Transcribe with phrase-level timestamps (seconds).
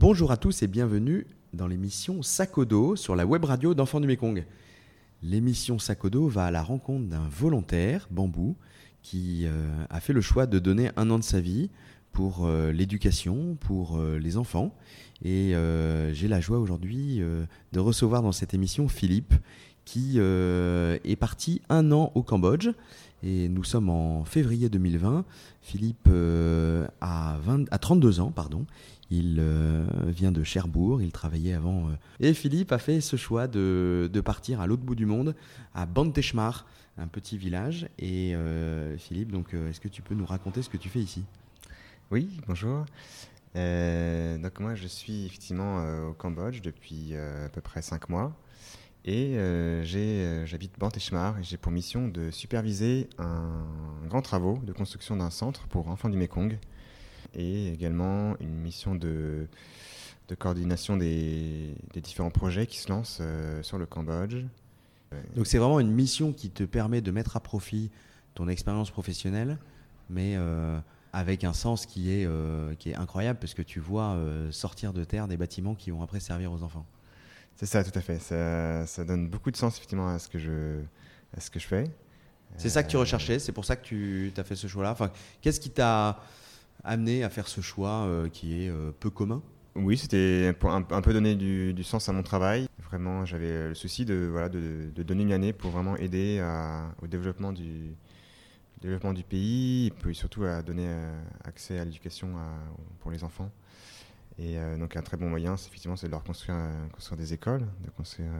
[0.00, 4.44] Bonjour à tous et bienvenue dans l'émission Sakodo sur la web radio d'Enfants du Mékong.
[5.22, 8.56] L'émission Sakodo va à la rencontre d'un volontaire, Bambou,
[9.02, 11.70] qui euh, a fait le choix de donner un an de sa vie
[12.10, 14.74] pour euh, l'éducation, pour euh, les enfants.
[15.24, 15.54] Et
[16.14, 17.20] j'ai la joie aujourd'hui
[17.72, 19.34] de recevoir dans cette émission Philippe,
[19.84, 22.70] qui est parti un an au Cambodge.
[23.22, 25.24] Et nous sommes en février 2020.
[25.62, 28.64] Philippe a, 20, a 32 ans, pardon.
[29.10, 29.42] Il
[30.06, 31.88] vient de Cherbourg, il travaillait avant.
[32.20, 35.34] Et Philippe a fait ce choix de, partir à l'autre bout du monde,
[35.74, 37.88] à Banteshmar, un petit village.
[37.98, 38.34] Et
[38.98, 41.24] Philippe, donc, est-ce que tu peux nous raconter ce que tu fais ici?
[42.10, 42.86] Oui, bonjour.
[43.56, 48.08] Euh, donc moi, je suis effectivement euh, au Cambodge depuis euh, à peu près cinq
[48.08, 48.32] mois.
[49.10, 49.38] Et
[50.44, 53.64] j'habite Banteshmar et j'ai pour mission de superviser un,
[54.06, 56.58] grand travaux de construction d'un centre pour enfants du Mekong
[57.34, 59.46] et également une mission de,
[60.38, 63.22] coordination des, différents projets qui se lancent
[63.62, 64.44] sur le Cambodge.
[65.34, 67.90] Donc c'est vraiment une mission qui te permet de mettre à profit
[68.34, 69.56] ton expérience professionnelle,
[70.10, 70.36] mais
[71.12, 75.28] avec un sens qui est, euh, incroyable parce que tu vois euh, sortir de terre
[75.28, 76.86] des bâtiments qui vont après servir aux enfants.
[77.58, 78.20] C'est ça, tout à fait.
[78.20, 80.80] Ça, ça, donne beaucoup de sens effectivement à ce que je,
[81.36, 81.90] à ce que je fais.
[82.56, 84.92] C'est ça que tu euh, recherchais, c'est pour ça que tu as fait ce choix-là.
[84.92, 85.10] Enfin,
[85.42, 86.20] Qu'est-ce qui t'a
[86.84, 89.42] amené à faire ce choix qui est peu commun?
[89.74, 92.68] Oui, c'était pour un, peu donner du, du, sens à mon travail.
[92.90, 96.94] Vraiment, j'avais le souci de, voilà, de, de, donner une année pour vraiment aider à,
[97.02, 97.92] au développement du,
[98.80, 102.34] développement du pays, et puis surtout à donner euh, accès à l'éducation
[103.00, 103.50] pour les enfants.
[104.38, 107.18] Et euh, donc un très bon moyen, c'est effectivement, c'est de leur construire, euh, construire
[107.18, 108.30] des écoles, de construire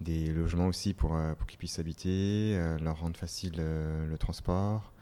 [0.00, 4.92] des logements aussi pour, pour qu'ils puissent habiter, leur rendre facile le transport.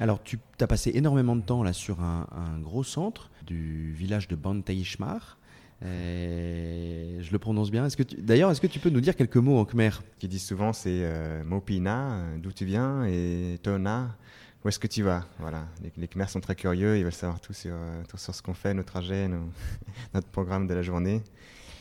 [0.00, 4.34] Alors, tu as passé énormément de temps là sur un, gros centre du village de
[4.34, 5.38] Bantaishmar.
[5.82, 7.86] Euh, je le prononce bien.
[8.18, 9.90] D'ailleurs, est-ce que tu peux nous dire quelques mots en khmer?
[9.90, 14.16] Ce qu'ils disent souvent, c'est euh, Mopina, euh, d'où tu viens, et Tona,
[14.64, 15.26] où est-ce que tu vas?
[15.38, 15.66] Voilà.
[15.82, 17.76] Les, les Khmers sont très curieux, ils veulent savoir tout sur,
[18.08, 19.28] tout sur ce qu'on fait, nos trajets,
[20.14, 21.22] notre programme de la journée.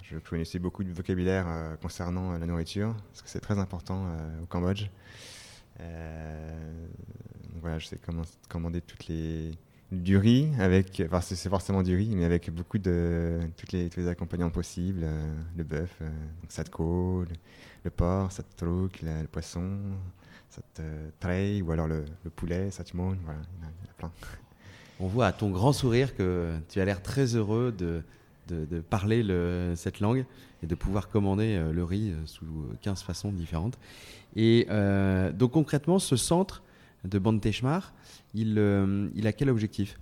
[0.04, 1.48] Je connaissais beaucoup de vocabulaire
[1.82, 4.06] concernant la nourriture, parce que c'est très important
[4.44, 4.90] au Cambodge.
[7.62, 9.58] voilà, je sais comment commander toutes les
[9.94, 14.00] du riz avec, enfin c'est forcément du riz, mais avec beaucoup de toutes les, tous
[14.00, 16.10] les accompagnants possibles, euh, le bœuf, euh,
[16.50, 17.26] satko,
[17.84, 19.70] le, porc, satrouk, le poisson,
[20.56, 22.06] sat euh, ou alors le,
[22.36, 24.12] poulet, voilà, il y, en a, plein.
[25.00, 28.04] On voit à ton grand sourire que tu as l'air très heureux de,
[28.48, 30.26] de, de parler le, cette langue
[30.62, 32.46] et de pouvoir commander le riz sous
[32.82, 33.78] 15 façons différentes.
[34.36, 34.68] Et
[35.34, 36.64] donc concrètement, ce centre
[37.04, 37.94] de Banteshmar,
[38.34, 40.00] il, euh, il a quel objectif?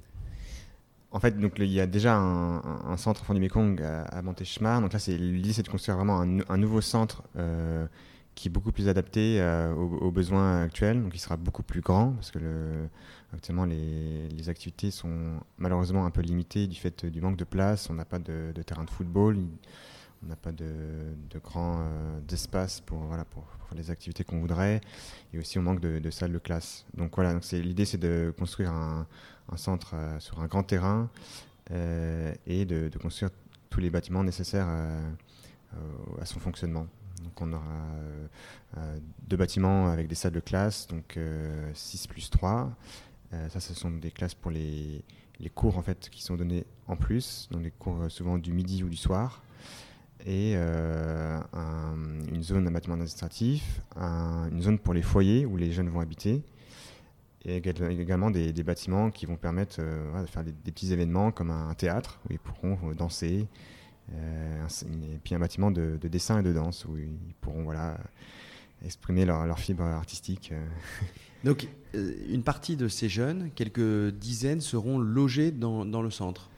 [1.12, 4.80] En fait, donc, il y a déjà un, centre enfant du Mekong à, à Banteshmar.
[4.80, 7.86] Donc là, l'idée, c'est de construire vraiment un, nouveau centre euh,
[8.36, 11.02] qui est beaucoup plus adapté euh, aux, besoins actuels.
[11.02, 12.90] Donc il sera beaucoup plus grand parce que le,
[13.34, 17.90] actuellement, les, activités sont malheureusement un peu limitées du fait du manque de place.
[17.90, 19.38] On n'a pas de, terrain de football.
[20.24, 20.66] On n'a pas de,
[21.30, 22.20] de grand euh,
[22.86, 23.44] pour, voilà, pour,
[23.76, 24.82] les activités qu'on voudrait.
[25.34, 26.86] Et aussi, on manque de, salles de classe.
[26.96, 29.08] Donc voilà, donc l'idée, c'est de construire un,
[29.56, 31.10] centre euh, sur un grand terrain
[32.46, 33.32] et de, construire
[33.70, 34.68] tous les bâtiments nécessaires
[36.20, 36.86] à son fonctionnement.
[37.24, 38.84] Donc on aura
[39.28, 41.18] deux bâtiments avec des salles de classe, donc
[41.74, 42.72] 6 plus 3.
[43.50, 45.04] ça, ce sont des classes pour les,
[45.54, 48.90] cours en fait, qui sont donnés en plus, donc les cours souvent du midi ou
[48.90, 49.42] du soir
[50.26, 51.40] et euh,
[52.32, 56.44] une zone un bâtiment administratif, une zone pour les foyers où les jeunes vont habiter,
[57.44, 61.74] et également des, bâtiments qui vont permettre euh, de faire des, petits événements comme un,
[61.74, 63.48] théâtre où ils pourront euh, danser,
[64.12, 67.98] et puis un bâtiment de, dessin et de danse où ils pourront voilà,
[68.86, 70.54] exprimer leur, leur fibre artistique.
[71.44, 76.52] Donc une partie de ces jeunes, quelques dizaines, seront logés dans, dans le centre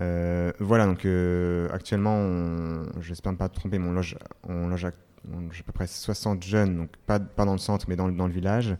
[0.00, 4.16] euh, voilà, donc euh, actuellement, j'espère ne pas me tromper, mais on loge,
[4.48, 8.08] on loge à, peu près 60 jeunes, donc pas, pas dans le centre, mais dans,
[8.08, 8.76] dans le village.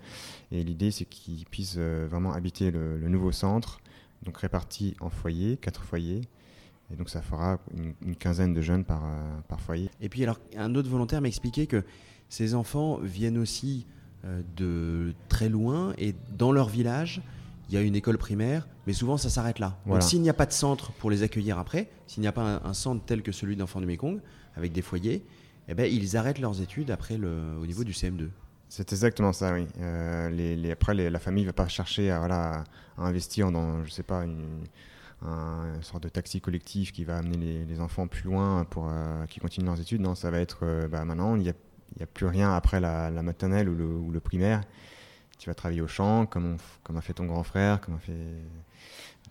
[0.51, 3.81] Et l'idée, c'est qu'ils puissent euh, vraiment habiter le, nouveau centre,
[4.23, 6.23] donc répartis en foyers, quatre foyers.
[6.95, 9.03] Et donc ça fera une, quinzaine de jeunes par,
[9.49, 9.91] par foyer.
[10.01, 11.83] Et puis alors, un autre volontaire m'expliquait que
[12.29, 13.85] ces enfants viennent aussi
[14.57, 17.21] de très loin et dans leur village,
[17.69, 19.77] il y a une école primaire, mais souvent ça s'arrête là.
[19.87, 22.61] Donc s'il n'y a pas de centre pour les accueillir après, s'il n'y a pas
[22.65, 24.21] un, centre tel que celui d'enfants du Mekong,
[24.57, 25.25] avec des foyers,
[25.69, 28.29] eh ben, ils arrêtent leurs études après le, au niveau du CM2.
[28.69, 29.67] C'est exactement ça, oui.
[30.31, 32.65] les, après, la famille ne va pas chercher à, voilà,
[32.99, 34.65] à investir dans, je sais pas, une,
[35.25, 38.91] un, sorte de taxi collectif qui va amener les, enfants plus loin pour
[39.29, 40.01] qu'ils continuent leurs études.
[40.01, 43.75] Non, ça va être, bah, maintenant, il n'y a, plus rien après la, maternelle ou
[43.75, 44.63] le, ou le, primaire.
[45.39, 48.15] Tu vas travailler au champ, comme, comme a fait ton grand frère, comme a fait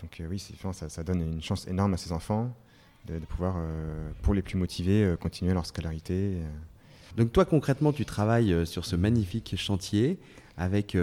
[0.02, 0.40] donc euh, oui,
[0.74, 2.54] ça, ça, donne une chance énorme à ces enfants
[3.06, 6.38] de, pouvoir, euh, pour les plus motivés, euh, continuer leur scolarité.
[7.18, 10.20] Donc toi concrètement, tu travailles sur ce magnifique chantier
[10.58, 10.98] avec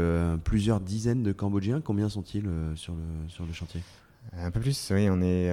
[0.45, 1.81] plusieurs dizaines de Cambodgiens.
[1.81, 3.81] Combien sont-ils sur, le, sur le chantier?
[4.33, 5.09] Un peu plus, oui.
[5.11, 5.49] On est,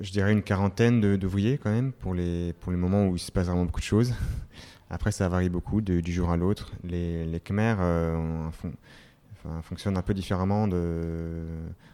[0.00, 3.20] je dirais, une quarantaine de, de, quand même pour les, pour les moments où il
[3.20, 4.14] se passe vraiment beaucoup de choses.
[4.90, 6.72] Après, ça varie beaucoup du jour à l'autre.
[6.82, 7.78] Les, les Khmers
[9.62, 11.44] fonctionnent un peu différemment de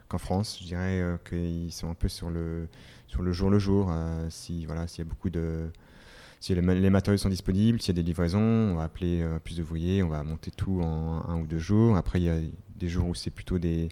[0.08, 0.58] qu'en France.
[0.60, 2.68] Je dirais euh, qu'ils sont un peu sur le,
[3.06, 3.88] sur le jour le jour.
[3.90, 5.70] Euh, si voilà, s'il y a beaucoup de
[6.40, 9.56] si les, matériaux sont disponibles, s'il y a des livraisons, on va appeler euh, plus
[9.56, 11.96] d'ouvriers, on va monter tout en un ou deux jours.
[11.96, 12.38] Après, il y a
[12.76, 13.88] des jours où c'est plutôt des,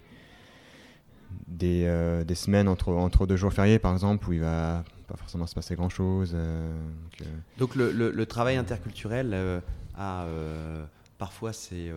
[1.47, 5.47] des, des, semaines entre, entre deux jours fériés, par exemple, où il va pas forcément
[5.47, 6.33] se passer grand-chose.
[6.33, 7.27] donc,
[7.57, 9.61] donc le, le, travail interculturel
[9.97, 10.25] a
[11.17, 11.91] parfois c'est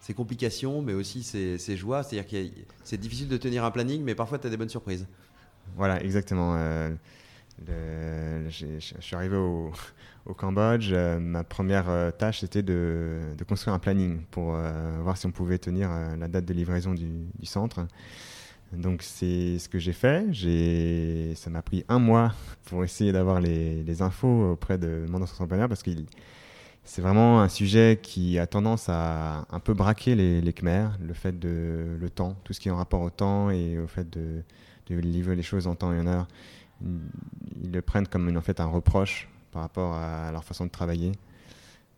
[0.00, 2.02] ses complications, mais aussi ses, joies.
[2.02, 2.52] C'est-à-dire que
[2.84, 5.06] c'est difficile de tenir un planning, mais parfois tu as des bonnes surprises.
[5.76, 6.56] Voilà, exactement.
[7.68, 9.72] Euh, je suis arrivé au,
[10.36, 10.90] Cambodge.
[10.92, 14.56] Euh, ma première euh, tâche, c'était de, construire un planning pour
[15.02, 17.86] voir si on pouvait tenir la date de livraison du, centre.
[18.72, 20.24] Donc c'est ce que j'ai fait.
[21.36, 22.34] Ça m'a pris un mois
[22.66, 26.06] pour essayer d'avoir les, les, infos auprès de mon entrepreneur parce qu'il
[26.84, 31.14] c'est vraiment un sujet qui a tendance à un peu braquer les, les Khmers, le
[31.14, 34.08] fait de le temps, tout ce qui est en rapport au temps et au fait
[34.10, 34.42] de,
[34.86, 36.26] de livrer les choses en temps et en heure.
[37.62, 41.12] Ils le prennent comme en fait un reproche par rapport à leur façon de travailler.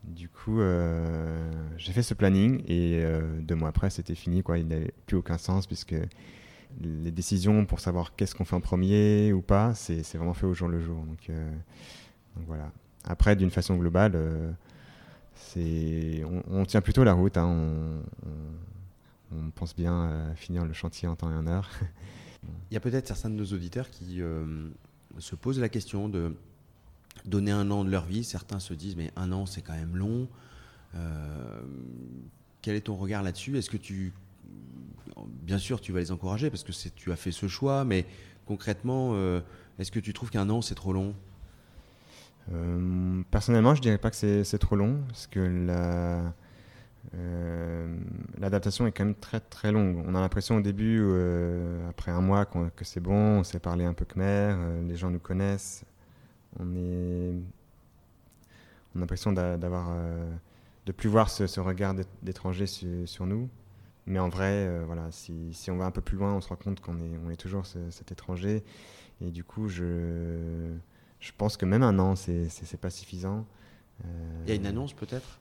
[0.05, 4.43] Du coup, euh, j'ai fait ce planning et euh, deux mois après, c'était fini.
[4.43, 4.59] Quoi.
[4.59, 5.95] Il n'avait plus aucun sens puisque
[6.81, 10.55] les décisions pour savoir qu'est-ce qu'on fait en premier ou pas, c'est vraiment fait au
[10.55, 11.05] jour le jour.
[11.05, 11.53] Donc, euh,
[12.47, 12.71] voilà.
[13.05, 14.17] Après, d'une façon globale,
[15.57, 17.37] on, tient plutôt la route.
[17.37, 18.03] Hein.
[19.33, 21.69] On, pense bien finir le chantier en temps et en heure.
[22.71, 24.69] Il y a peut-être certains de nos auditeurs qui euh,
[25.19, 26.35] se posent la question de
[27.25, 28.25] donner un an de leur vie.
[28.25, 30.29] Certains se disent mais un an c'est quand même long.
[30.95, 31.63] Euh,
[32.61, 33.59] quel est ton regard là-dessus?
[33.59, 34.13] Est-ce que tu,
[35.43, 38.07] bien sûr, tu vas les encourager parce que tu as fait ce choix, mais
[38.47, 39.41] concrètement, euh,
[39.79, 41.15] est-ce que tu trouves qu'un an c'est trop long?
[42.53, 45.67] Euh, personnellement, je dirais pas que c'est trop long, parce que
[47.15, 47.97] euh,
[48.39, 50.03] l'adaptation est quand même très très longue.
[50.07, 51.05] On a l'impression au début,
[51.89, 54.57] après un mois, que c'est bon, on sait parler un peu khmer,
[54.89, 55.85] les gens nous connaissent.
[56.59, 57.39] On
[58.97, 59.97] a l'impression d'avoir,
[60.87, 63.49] de plus voir ce, regard d'étranger sur, nous.
[64.07, 66.57] Mais en vrai, voilà, si, si, on va un peu plus loin, on se rend
[66.57, 68.65] compte qu'on est, on est toujours cet étranger.
[69.21, 70.75] Et du coup, je
[71.23, 73.47] je pense que même un an, c'est pas suffisant.
[74.45, 75.39] Il y a une annonce peut-être?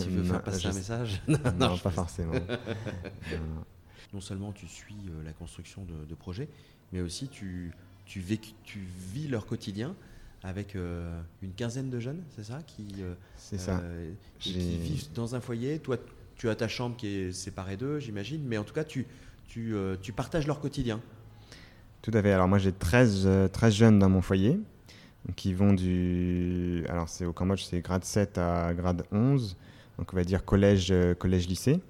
[0.00, 1.22] Tu veux faire passer un message?
[1.28, 2.34] Non, pas forcément.
[4.12, 4.20] non.
[4.20, 6.48] seulement tu suis euh, la construction de, projets,
[6.92, 7.72] mais aussi tu,
[8.04, 8.22] tu,
[8.64, 8.78] tu
[9.12, 9.94] vis leur quotidien
[10.42, 13.82] avec euh, une quinzaine de jeunes, c'est ça qui, euh, ça.
[14.38, 15.78] qui vivent dans un foyer.
[15.78, 15.96] Toi,
[16.36, 19.06] tu as ta chambre qui est séparée d'eux, j'imagine, mais en tout cas, tu,
[19.48, 21.00] tu partages leur quotidien.
[22.06, 22.30] Tout à fait.
[22.30, 24.60] Alors moi j'ai 13, 13 euh, jeunes dans mon foyer
[25.34, 26.84] qui vont du...
[26.88, 29.56] Alors c'est au Cambodge, c'est grade 7 à grade 11.
[29.98, 31.80] Donc on va dire collège, euh, collège lycée.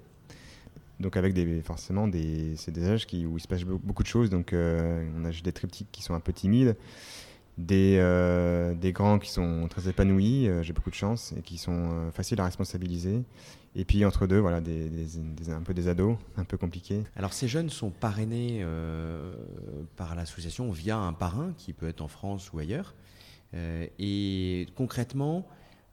[0.99, 4.31] Donc avec forcément des, c'est des âges où il se passe beaucoup de choses.
[4.31, 6.75] Donc euh, on a des triptyques qui sont un peu timides,
[7.57, 12.39] des, des grands qui sont très épanouis, j'ai beaucoup de chance, et qui sont faciles
[12.39, 13.23] à responsabiliser.
[13.75, 14.89] Et puis entre deux, voilà, des,
[15.49, 17.03] un peu des ados, un peu compliqués.
[17.15, 19.35] Alors ces jeunes sont parrainés euh,
[19.95, 22.95] par l'association via un parrain qui peut être en France ou ailleurs.
[23.53, 25.47] Euh, et concrètement,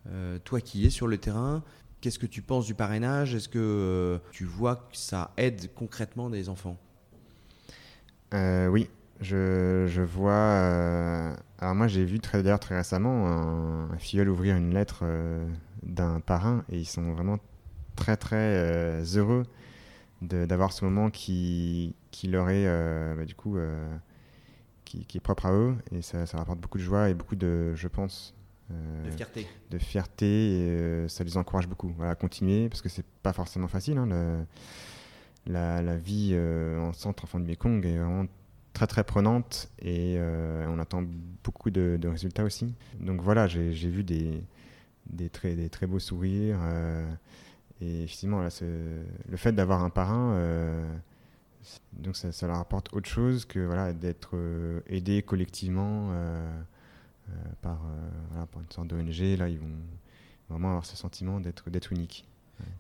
[0.09, 1.63] euh, toi qui es sur le terrain,
[2.01, 3.35] qu'est-ce que tu penses du parrainage?
[3.35, 6.79] Est-ce que tu vois que ça aide concrètement des enfants?
[8.33, 8.89] Oui,
[9.21, 11.35] je, je vois.
[11.59, 15.05] alors moi j'ai vu très d'ailleurs très récemment un, un, filleul ouvrir une lettre
[15.83, 17.39] d'un parrain et ils sont vraiment
[17.97, 19.45] très très euh, heureux
[20.23, 23.95] d'avoir ce moment qui, qui leur est euh, bah, du coup euh,
[24.85, 27.37] qui, qui, est propre à eux et ça, ça, rapporte beaucoup de joie et beaucoup
[27.37, 28.35] de je pense
[28.71, 33.05] de fierté de fierté et ça les encourage beaucoup voilà, à continuer parce que c'est
[33.23, 34.47] pas forcément facile hein,
[35.47, 36.35] la, la, vie
[36.81, 38.25] en centre enfant du Mekong est vraiment
[38.75, 40.19] très très prenante et
[40.69, 41.03] on attend
[41.43, 44.43] beaucoup de, résultats aussi donc voilà j'ai vu des
[45.07, 46.59] des, très, des très beaux sourires.
[47.81, 48.49] et effectivement, là,
[49.29, 50.39] le fait d'avoir un parrain,
[51.93, 54.37] donc ça, ça, leur apporte autre chose que voilà, d'être
[54.87, 56.11] aidé collectivement
[57.63, 57.81] par,
[58.33, 59.39] par une sorte d'ONG.
[59.39, 59.77] Là, ils vont
[60.49, 62.27] vraiment avoir ce sentiment d'être unique.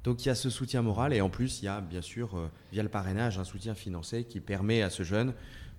[0.04, 2.36] Donc il y a ce soutien moral et en plus il y a bien sûr
[2.36, 5.34] euh, via le parrainage un soutien financier qui permet à ce jeune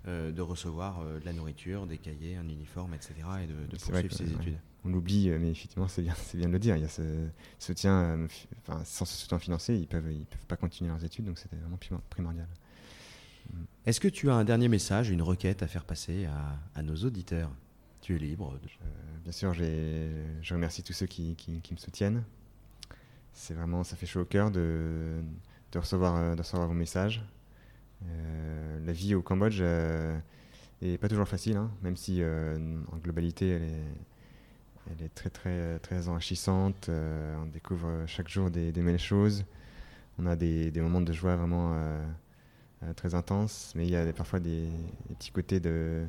[0.08, 3.14] euh, de recevoir euh, de la nourriture, des cahiers, un uniforme, etc.
[3.44, 4.58] et de, poursuivre ses études.
[4.84, 6.76] On l'oublie, mais effectivement c'est bien, bien de le dire.
[6.76, 7.28] Il y a ce
[7.60, 8.28] soutien,
[8.84, 11.56] sans ce soutien financier, ils ne peuvent, ils peuvent pas continuer leurs études, donc c'était
[11.56, 12.48] vraiment primordial.
[13.52, 13.58] Mm.
[13.86, 16.28] Est-ce que tu as un dernier message, une requête à faire passer
[16.76, 17.52] à, nos auditeurs?
[18.02, 18.60] Tu es libre.
[19.24, 22.24] bien sûr, je remercie tous ceux qui, qui me soutiennent
[23.36, 25.22] c'est vraiment, ça fait chaud au cœur de,
[25.72, 27.24] de, recevoir, euh, de recevoir vos messages.
[28.08, 33.50] Euh, la vie au Cambodge n'est euh, pas toujours facile, hein, même si en globalité
[33.50, 36.90] elle est, elle est très très très enrichissante.
[36.90, 39.46] on découvre chaque jour des, des, choses.
[40.18, 41.76] On a des, des moments de joie vraiment
[42.96, 44.70] très intenses, mais il y a parfois des,
[45.18, 46.06] petits côtés de,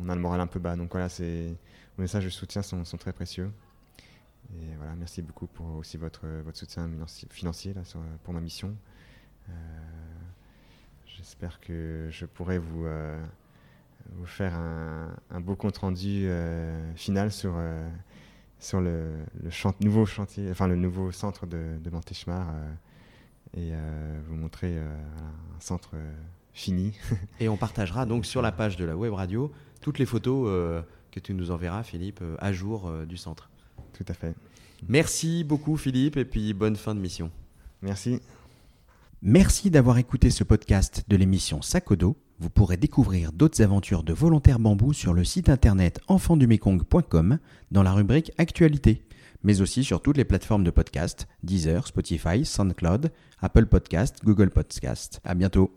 [0.00, 0.76] on a le moral un peu bas.
[0.76, 1.48] Donc voilà, c'est,
[1.96, 3.50] vos messages de soutien sont, sont très précieux.
[4.58, 6.90] Et voilà, merci beaucoup pour aussi votre, votre soutien
[7.30, 7.74] financier
[8.24, 8.76] pour ma mission.
[9.48, 9.52] Euh,
[11.06, 13.22] j'espère que je pourrai vous, euh,
[14.12, 17.54] vous faire un, un, beau compte rendu euh, final sur,
[18.58, 19.12] sur le,
[19.80, 21.90] nouveau chantier, enfin le nouveau centre de, de
[23.56, 23.72] et
[24.28, 25.96] vous montrer un centre
[26.52, 26.96] fini.
[27.40, 31.20] et on partagera donc sur la page de la web radio toutes les photos que
[31.20, 33.49] tu nous enverras, Philippe, à jour du centre.
[33.92, 34.34] Tout à fait.
[34.88, 37.30] Merci beaucoup Philippe et puis bonne fin de mission.
[37.82, 38.20] Merci.
[39.22, 42.16] Merci d'avoir écouté ce podcast de l'émission Sakodo.
[42.38, 47.38] Vous pourrez découvrir d'autres aventures de volontaires bambou sur le site internet enfandumekong.com
[47.70, 49.02] dans la rubrique Actualité,
[49.42, 55.20] mais aussi sur toutes les plateformes de podcast Deezer, Spotify, SoundCloud, Apple Podcast, Google Podcast.
[55.22, 55.70] À bientôt.